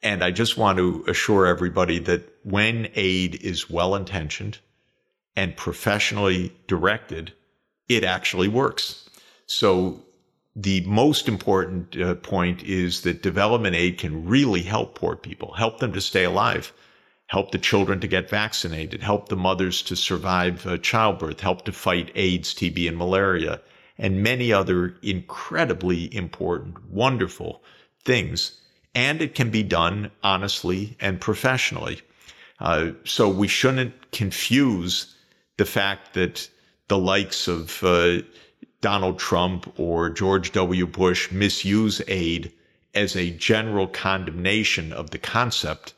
[0.02, 4.58] And I just want to assure everybody that when aid is well intentioned
[5.34, 7.32] and professionally directed,
[7.88, 9.05] it actually works.
[9.46, 10.04] So
[10.54, 15.78] the most important uh, point is that development aid can really help poor people, help
[15.78, 16.72] them to stay alive,
[17.28, 21.72] help the children to get vaccinated, help the mothers to survive uh, childbirth, help to
[21.72, 23.60] fight AIDS, TB, and malaria,
[23.98, 27.62] and many other incredibly important, wonderful
[28.04, 28.60] things.
[28.94, 32.00] And it can be done honestly and professionally.
[32.60, 35.14] Uh, so we shouldn't confuse
[35.58, 36.48] the fact that
[36.88, 38.18] the likes of uh,
[38.86, 40.86] Donald Trump or George W.
[40.86, 42.52] Bush misuse aid
[42.94, 45.92] as a general condemnation of the concept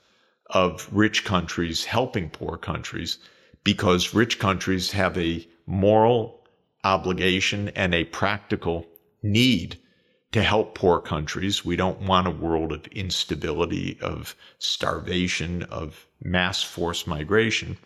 [0.46, 3.18] of rich countries helping poor countries
[3.62, 6.42] because rich countries have a moral
[6.82, 8.86] obligation and a practical
[9.22, 9.76] need
[10.32, 11.66] to help poor countries.
[11.66, 17.76] We don't want a world of instability, of starvation, of mass forced migration.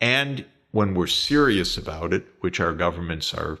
[0.00, 3.58] And when we're serious about it, which our governments are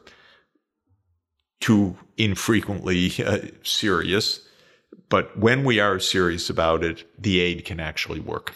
[1.64, 4.40] too infrequently uh, serious,
[5.08, 8.52] but when we are serious about it, the aid can actually work.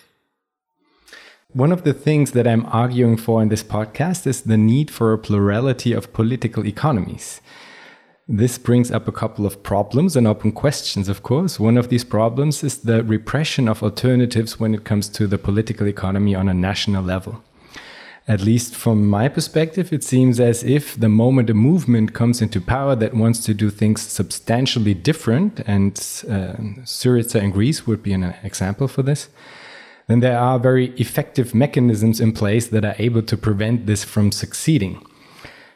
[1.54, 5.14] One of the things that I'm arguing for in this podcast is the need for
[5.14, 7.40] a plurality of political economies.
[8.28, 11.58] This brings up a couple of problems and open questions, of course.
[11.58, 15.88] One of these problems is the repression of alternatives when it comes to the political
[15.88, 17.42] economy on a national level.
[18.28, 22.60] At least from my perspective, it seems as if the moment a movement comes into
[22.60, 25.94] power that wants to do things substantially different, and
[26.28, 26.52] uh,
[26.84, 29.30] Syriza in Greece would be an example for this,
[30.08, 34.30] then there are very effective mechanisms in place that are able to prevent this from
[34.30, 35.02] succeeding.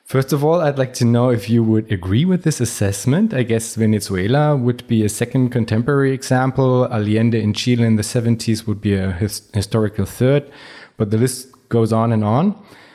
[0.05, 3.33] First of all, I'd like to know if you would agree with this assessment.
[3.33, 6.87] I guess Venezuela would be a second contemporary example.
[6.93, 10.51] Allende in Chile in the 70s would be a his historical third,
[10.99, 12.45] but the list goes on and on.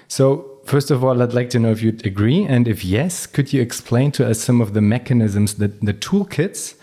[0.07, 0.25] So,
[0.65, 2.45] first of all, I'd like to know if you'd agree.
[2.45, 6.75] And if yes, could you explain to us some of the mechanisms, that, the toolkits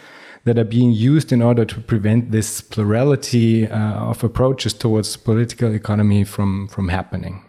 [0.44, 5.72] that are being used in order to prevent this plurality uh, of approaches towards political
[5.74, 7.42] economy from, from happening?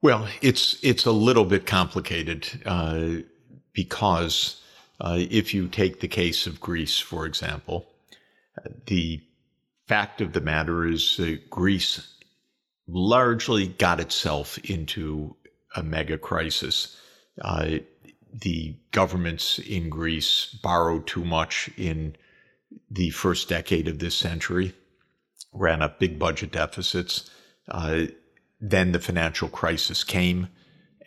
[0.00, 3.22] Well, it's it's a little bit complicated uh,
[3.72, 4.60] because
[5.00, 7.86] uh, if you take the case of Greece, for example,
[8.86, 9.20] the
[9.86, 12.12] fact of the matter is uh, Greece
[12.86, 15.36] largely got itself into
[15.74, 16.96] a mega crisis.
[17.40, 17.78] Uh,
[18.32, 22.16] the governments in Greece borrowed too much in
[22.90, 24.74] the first decade of this century,
[25.52, 27.30] ran up big budget deficits.
[27.68, 28.02] Uh,
[28.60, 30.48] then the financial crisis came,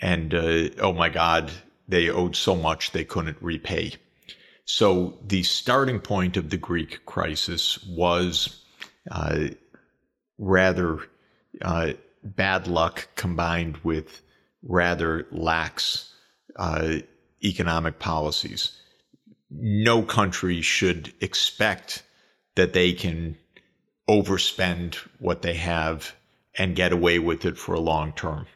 [0.02, 1.52] and uh, oh my God,
[1.88, 3.94] they owed so much they couldn't repay.
[4.66, 8.64] So the starting point of the Greek crisis was
[9.12, 9.50] uh,
[10.38, 11.00] rather
[11.62, 14.22] uh, bad luck combined with
[14.64, 16.14] rather lax
[16.56, 16.96] uh,
[17.44, 18.72] economic policies.
[19.52, 22.04] No country should expect
[22.56, 23.38] that they can
[24.10, 26.16] overspend what they have
[26.58, 28.48] and get away with it for a long term.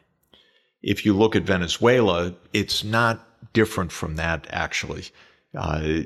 [0.82, 5.04] If you look at Venezuela, it's not different from that, actually.
[5.54, 6.02] Uh,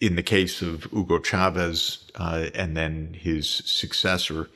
[0.00, 4.50] in the case of Hugo Chavez uh, and then his successor,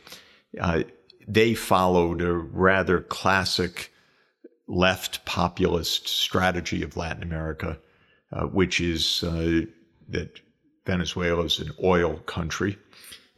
[0.61, 0.83] uh,
[1.33, 3.93] they followed a rather classic
[4.67, 7.79] left populist strategy of Latin America,
[8.33, 9.63] uh, which is uh,
[10.09, 10.41] that
[10.87, 12.77] Venezuela is an oil country.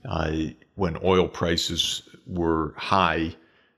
[0.09, 0.33] Uh,
[0.75, 3.35] when oil prices were high,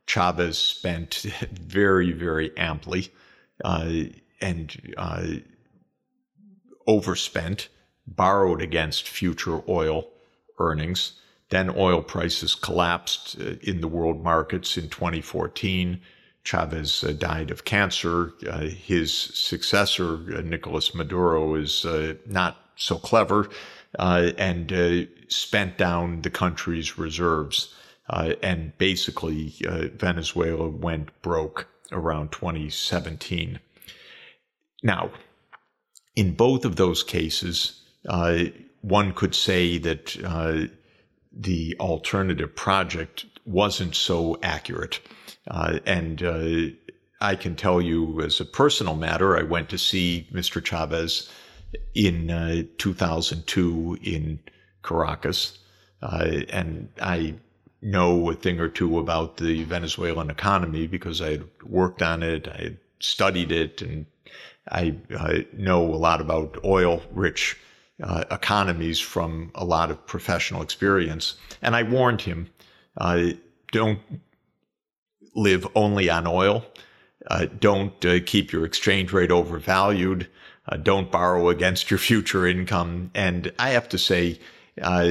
[0.06, 1.14] Chavez spent
[1.52, 3.12] very, very amply
[3.64, 3.90] uh,
[4.40, 5.26] and uh,
[6.86, 7.68] overspent,
[8.06, 10.08] borrowed against future oil
[10.58, 11.20] earnings.
[11.50, 16.00] Then oil prices collapsed uh, in the world markets in 2014.
[16.42, 18.32] Chavez uh, died of cancer.
[18.48, 21.86] Uh, his successor, Nicolas Maduro, is
[22.26, 23.48] not so clever
[23.98, 27.74] and spent down the country's reserves.
[28.08, 33.58] Uh, and basically, uh, Venezuela went broke around 2017.
[34.82, 35.10] Now,
[36.14, 38.44] in both of those cases, uh,
[38.82, 40.16] one could say that
[41.36, 45.00] the alternative project wasn't so accurate.
[45.48, 46.74] Uh, and uh,
[47.20, 50.64] I can tell you, as a personal matter, I went to see Mr.
[50.64, 51.30] Chavez
[51.94, 54.38] in 2002 in
[54.82, 55.58] Caracas.
[56.00, 57.34] and I
[57.84, 62.48] know a thing or two about the Venezuelan economy because I had worked on it,
[62.48, 64.06] I had studied it, and
[64.70, 67.56] I uh, know a lot about oil rich
[68.02, 71.34] uh, economies from a lot of professional experience.
[71.62, 72.50] And I warned him
[72.96, 73.30] uh,
[73.72, 74.00] don't
[75.34, 76.64] live only on oil,
[77.28, 80.28] uh, don't uh, keep your exchange rate overvalued,
[80.68, 83.10] uh, don't borrow against your future income.
[83.14, 84.38] And I have to say,
[84.82, 85.08] uh,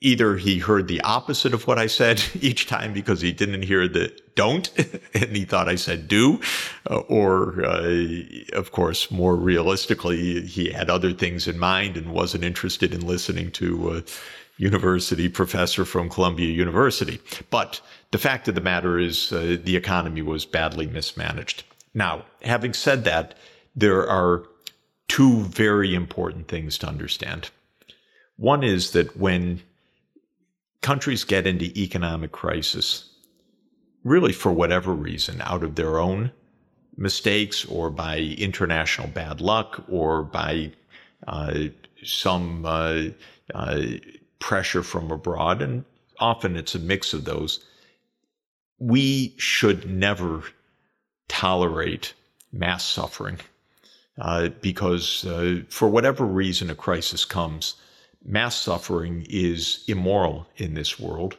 [0.00, 3.86] either he heard the opposite of what I said each time because he didn't hear
[3.86, 4.70] the don't
[5.14, 6.40] and he thought I said do,
[6.88, 8.22] uh, or uh,
[8.52, 13.50] of course, more realistically, he had other things in mind and wasn't interested in listening
[13.52, 14.02] to a
[14.56, 17.18] university professor from Columbia University.
[17.48, 17.80] But
[18.10, 21.64] the fact of the matter is, uh, the economy was badly mismanaged.
[21.94, 23.36] Now, having said that,
[23.74, 24.44] there are
[25.08, 27.50] two very important things to understand.
[28.40, 29.60] One is that when
[30.80, 33.10] countries get into economic crisis,
[34.02, 36.32] really for whatever reason, out of their own
[36.96, 40.72] mistakes or by international bad luck or by
[41.28, 41.64] uh,
[42.02, 43.02] some uh,
[43.54, 43.82] uh,
[44.38, 45.84] pressure from abroad, and
[46.18, 47.62] often it's a mix of those,
[48.78, 50.44] we should never
[51.28, 52.14] tolerate
[52.52, 53.38] mass suffering.
[54.18, 57.74] Uh, because uh, for whatever reason a crisis comes,
[58.24, 61.36] mass suffering is immoral in this world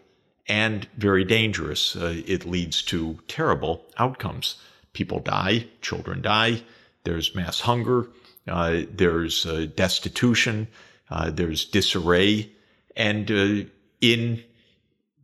[0.48, 1.96] and very dangerous.
[1.96, 4.56] Uh, it leads to terrible outcomes.
[4.94, 6.62] People die, children die,
[7.04, 8.08] there's mass hunger,
[8.48, 10.68] uh, there's uh, destitution,
[11.10, 12.52] uh, there's disarray.
[12.96, 13.70] And uh,
[14.02, 14.44] in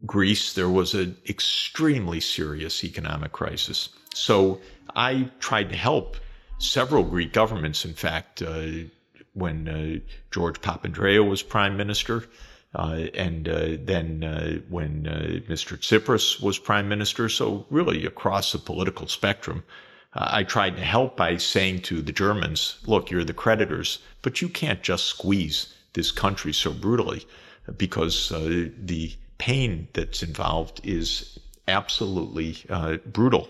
[0.06, 3.90] Greece, there was an extremely serious economic crisis.
[4.14, 4.62] So
[4.96, 6.18] I tried to help
[6.60, 8.42] several Greek governments, in fact,
[9.38, 10.00] when uh,
[10.32, 12.26] George Papandreou was prime minister,
[12.76, 15.78] uh, and uh, then uh, when uh, Mr.
[15.78, 17.30] Tsipras was prime minister.
[17.30, 19.64] So really across the political spectrum,
[20.14, 24.42] uh, I tried to help by saying to the Germans, "Look, you're the creditors, but
[24.42, 27.26] you can't just squeeze this country so brutally,
[27.78, 32.58] because the pain that's involved is absolutely
[33.06, 33.50] brutal."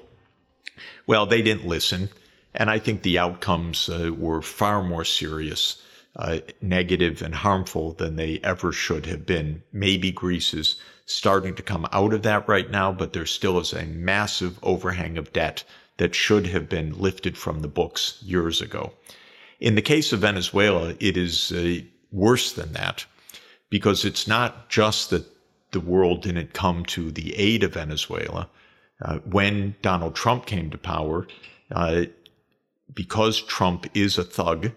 [1.08, 2.10] Well, they didn't listen.
[2.58, 5.82] And I think the outcomes uh, were far more serious,
[6.16, 9.62] uh, negative, and harmful than they ever should have been.
[9.72, 13.74] Maybe Greece is starting to come out of that right now, but there still is
[13.74, 15.64] a massive overhang of debt
[15.98, 18.92] that should have been lifted from the books years ago.
[19.60, 21.80] In the case of Venezuela, it is uh,
[22.12, 23.06] worse than that
[23.70, 25.26] because it's not just that
[25.72, 28.50] the world didn't come to the aid of Venezuela.
[29.02, 31.28] Uh, when Donald Trump came to power,
[31.72, 32.06] uh,
[32.94, 34.72] because Trump is a thug,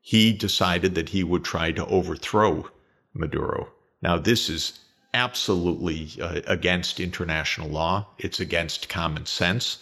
[0.00, 2.68] he decided that he would try to overthrow
[3.14, 3.68] Maduro.
[4.02, 4.80] Now, this is
[5.14, 8.06] absolutely uh, against international law.
[8.18, 9.78] It's against common sense.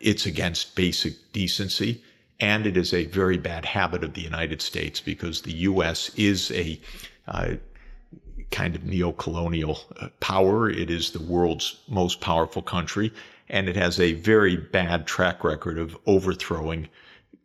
[0.00, 2.02] It's against basic decency.
[2.40, 6.10] And it is a very bad habit of the United States because the U.S.
[6.14, 6.80] is a
[7.26, 7.54] uh,
[8.50, 10.70] kind of neo-colonial uh, power.
[10.70, 13.12] It is the world's most powerful country,
[13.48, 16.88] and it has a very bad track record of overthrowing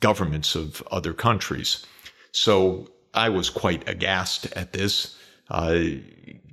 [0.04, 1.86] governments of other countries.
[2.34, 5.18] So I was quite aghast at this.
[5.49, 5.80] Uh,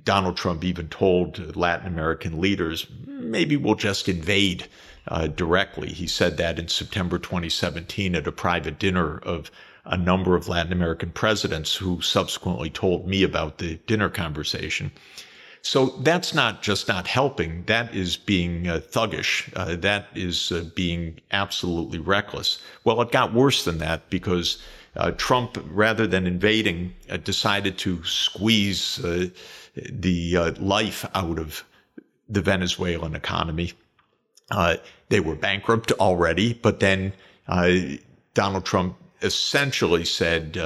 [0.05, 4.67] Donald Trump even told Latin American leaders, maybe we'll just invade
[5.09, 5.89] uh, directly.
[5.89, 9.51] He said that in September 2017 at a private dinner of
[9.83, 14.93] a number of Latin American presidents who subsequently told me about the dinner conversation.
[15.63, 17.63] So that's not just not helping.
[17.65, 19.51] That is being uh, thuggish.
[19.55, 22.59] Uh, that is uh, being absolutely reckless.
[22.83, 24.61] Well, it got worse than that because
[24.95, 29.27] uh, Trump, rather than invading, uh, decided to squeeze uh,
[29.75, 31.63] the life out of
[32.27, 33.73] the Venezuelan economy.
[35.09, 37.13] they were bankrupt already, but then
[38.33, 40.57] Donald Trump essentially said,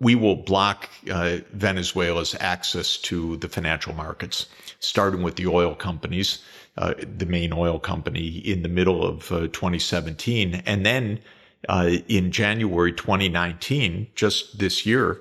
[0.00, 4.46] we will block uh, Venezuela's access to the financial markets,
[4.80, 6.42] starting with the oil companies,
[6.76, 10.62] uh, the main oil company in the middle of uh, 2017.
[10.66, 11.20] And then
[11.68, 15.20] uh, in January 2019, just this year,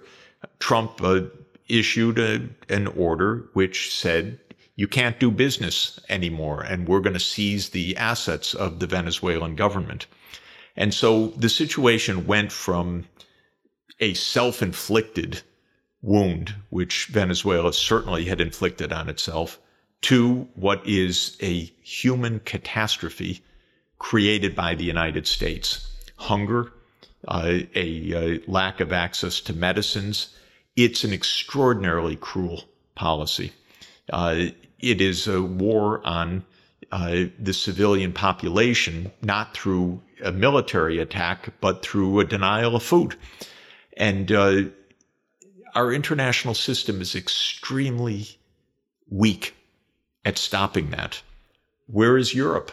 [0.59, 1.21] Trump uh,
[1.67, 4.39] issued a, an order which said,
[4.75, 9.55] you can't do business anymore, and we're going to seize the assets of the Venezuelan
[9.55, 10.07] government.
[10.75, 13.05] And so the situation went from
[14.01, 15.41] a self inflicted
[16.01, 19.59] wound, which Venezuela certainly had inflicted on itself,
[20.01, 23.43] to what is a human catastrophe
[23.99, 25.87] created by the United States
[26.17, 26.73] hunger,
[27.27, 30.35] uh, a, a lack of access to medicines.
[30.75, 32.63] It's an extraordinarily cruel
[32.95, 33.53] policy.
[34.11, 34.45] Uh,
[34.79, 36.43] it is a war on
[36.91, 43.15] uh, the civilian population, not through a military attack, but through a denial of food.
[43.97, 44.63] And uh,
[45.75, 48.27] our international system is extremely
[49.09, 49.55] weak
[50.25, 51.21] at stopping that.
[51.87, 52.71] Where is Europe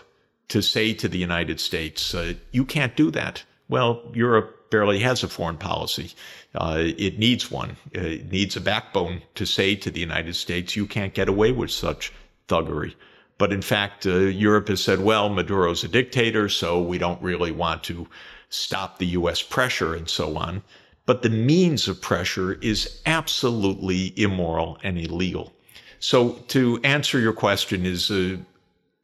[0.49, 3.45] to say to the United States, uh, you can't do that?
[3.69, 6.13] Well, Europe barely has a foreign policy.
[6.55, 7.77] Uh, it needs one.
[7.93, 11.71] It needs a backbone to say to the United States, you can't get away with
[11.71, 12.13] such
[12.49, 12.95] thuggery.
[13.39, 17.53] But in fact, uh, Europe has said, well, Maduro's a dictator, so we don't really
[17.53, 18.09] want to
[18.49, 19.43] stop the U.S.
[19.43, 20.63] pressure and so on.
[21.09, 25.55] But the means of pressure is absolutely immoral and illegal.
[26.01, 28.37] So to answer your question is, uh,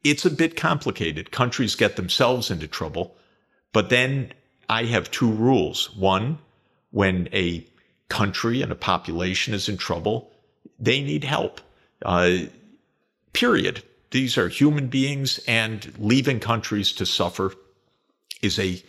[0.03, 1.31] it's a bit complicated.
[1.31, 3.15] Countries get themselves into trouble,
[3.73, 4.33] but then
[4.69, 5.95] I have two rules.
[5.95, 6.37] One,
[6.91, 7.65] when a
[8.07, 10.31] country and a population is in trouble,
[10.77, 11.59] they need help.
[12.03, 12.37] Uh,
[13.33, 13.81] period.
[14.11, 17.55] These are human beings, and leaving countries to suffer
[18.43, 18.83] is a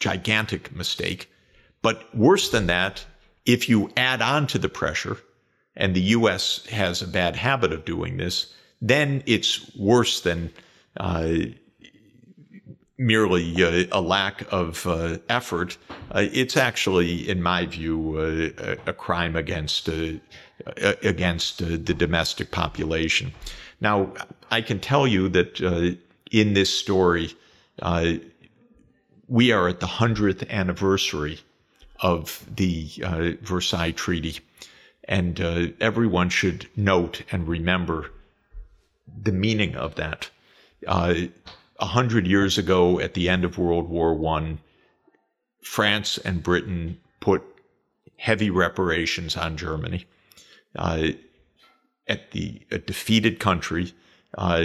[0.00, 1.30] gigantic mistake.
[1.86, 3.04] But worse than that,
[3.44, 5.18] if you add on to the pressure,
[5.76, 6.66] and the U.S.
[6.66, 10.50] has a bad habit of doing this, then it's worse than
[10.96, 11.32] uh,
[12.98, 15.78] merely uh, a lack of uh, effort.
[16.10, 20.14] Uh, it's actually, in my view, uh, a crime against uh,
[21.04, 23.32] against the domestic population.
[23.80, 24.12] Now,
[24.50, 25.60] I can tell you that
[26.32, 27.32] in this story,
[29.28, 31.38] we are at the hundredth anniversary
[32.00, 34.40] of the Versailles Treaty.
[35.04, 38.10] And uh, everyone should note and remember
[39.22, 40.30] the meaning of that.
[40.86, 41.14] Uh,
[41.78, 44.58] a uh, hundred years ago, at the end of World War One,
[45.62, 47.42] France and Britain put
[48.16, 50.06] heavy reparations on Germany.
[50.74, 51.08] Uh,
[52.08, 53.92] at the defeated country,
[54.38, 54.62] uh,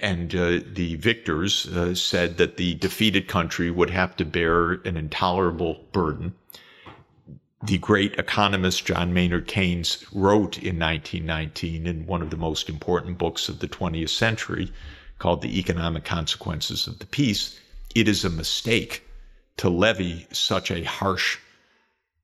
[0.00, 4.96] and uh, the victors uh, said that the defeated country would have to bear an
[4.96, 6.34] intolerable burden
[7.64, 13.18] the great economist John Maynard Keynes wrote in 1919 in one of the most important
[13.18, 14.72] books of the 20th century
[15.20, 17.60] called The Economic Consequences of the Peace,
[17.94, 19.04] it is a mistake
[19.58, 21.38] to levy such a harsh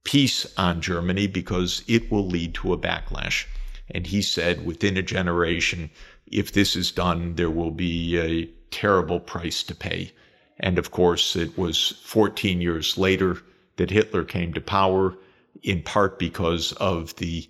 [0.02, 3.44] peace on Germany because it will lead to a backlash.
[3.92, 5.90] And he said within a generation,
[6.26, 10.10] if this is done, there will be a terrible price to pay.
[10.58, 13.38] And of course, it was 14 years later
[13.76, 15.16] that Hitler came to power
[15.62, 17.48] in part because of the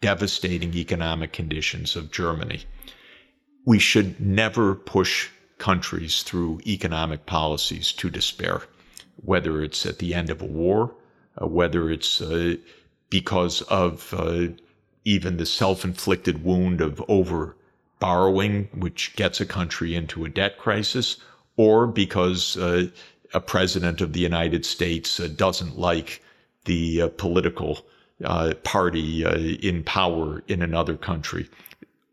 [0.00, 2.62] devastating economic conditions of Germany.
[3.66, 8.62] We should never push countries through economic policies to despair,
[9.16, 10.94] whether it's at the end of a war,
[11.40, 12.56] uh, whether it's uh,
[13.10, 14.48] because of uh,
[15.04, 17.56] even the self inflicted wound of over
[17.98, 21.18] borrowing, which gets a country into a debt crisis,
[21.56, 22.86] or because uh,
[23.34, 26.22] a president of the United States uh, doesn't like
[26.70, 27.84] the uh, political
[28.24, 31.50] uh, party uh, in power in another country.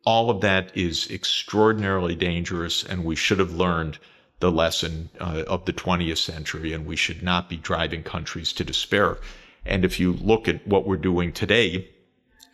[0.04, 4.00] All of that is extraordinarily dangerous, and we should have learned
[4.40, 8.64] the lesson uh, of the 20th century, and we should not be driving countries to
[8.64, 9.20] despair.
[9.64, 11.88] And if you look at what we're doing today,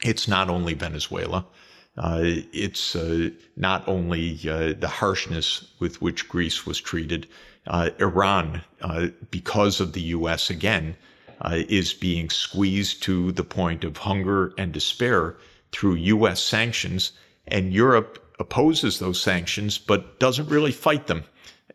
[0.04, 1.46] it's not only Venezuela.
[1.96, 2.20] Uh,
[2.52, 4.34] it's uh, not only
[4.84, 7.28] the harshness with which Greece was treated.
[7.66, 8.62] Iran,
[9.32, 10.50] because of the U.S.
[10.50, 10.98] again,
[11.44, 15.36] uh, is being squeezed to the point of hunger and despair
[15.72, 16.42] through U.S.
[16.42, 17.12] sanctions,
[17.48, 21.24] and Europe opposes those sanctions but doesn't really fight them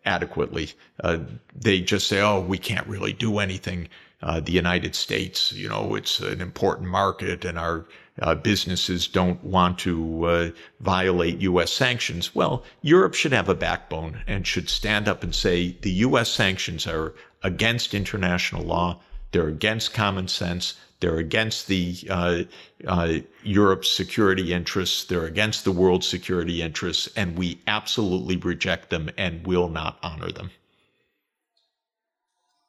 [0.05, 0.71] adequately.
[1.03, 1.19] Uh,
[1.55, 3.89] they just say, "Oh, we can't really do anything."
[4.21, 7.87] Uh, the United States, you know, it's an important market, and our
[8.21, 10.51] uh, businesses don't want to uh,
[10.81, 11.73] violate U.S.
[11.73, 12.35] sanctions.
[12.35, 16.29] Well, Europe should have a backbone and should stand up and say the U.S.
[16.31, 17.14] sanctions are
[17.45, 19.01] against international law.
[19.33, 20.74] They're against common sense.
[21.01, 22.43] They're against the uh,
[22.87, 25.05] uh, Europe's security interests.
[25.05, 30.33] They're against the world's security interests, and we absolutely reject them and will not honor
[30.33, 30.51] them.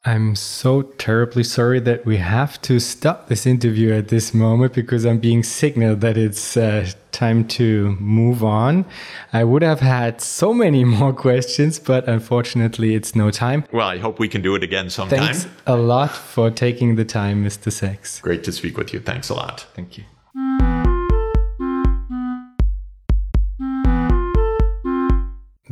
[0.06, 5.06] I'm so terribly sorry that we have to stop this interview at this moment because
[5.06, 8.86] I'm being signaled that it's uh, time to move on.
[9.34, 13.66] I would have had so many more questions, but unfortunately, it's no time.
[13.74, 15.20] Well, I hope we can do it again sometime.
[15.20, 17.70] Thanks a lot for taking the time, Mr.
[17.70, 18.22] Sachs.
[18.22, 19.02] Great to speak with you.
[19.02, 19.68] Thanks a lot.
[19.76, 20.06] Thank you.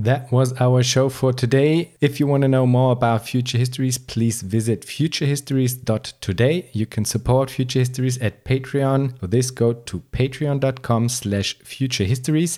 [0.08, 1.92] That was our show for today.
[2.00, 6.70] If you want to know more about Future Histories, please visit futurehistories.today.
[6.72, 9.20] You can support Future Histories at Patreon.
[9.20, 12.58] For this, go to patreon.com slash futurehistories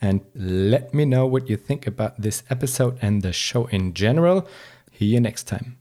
[0.00, 4.48] and let me know what you think about this episode and the show in general.
[4.98, 5.76] See you next time.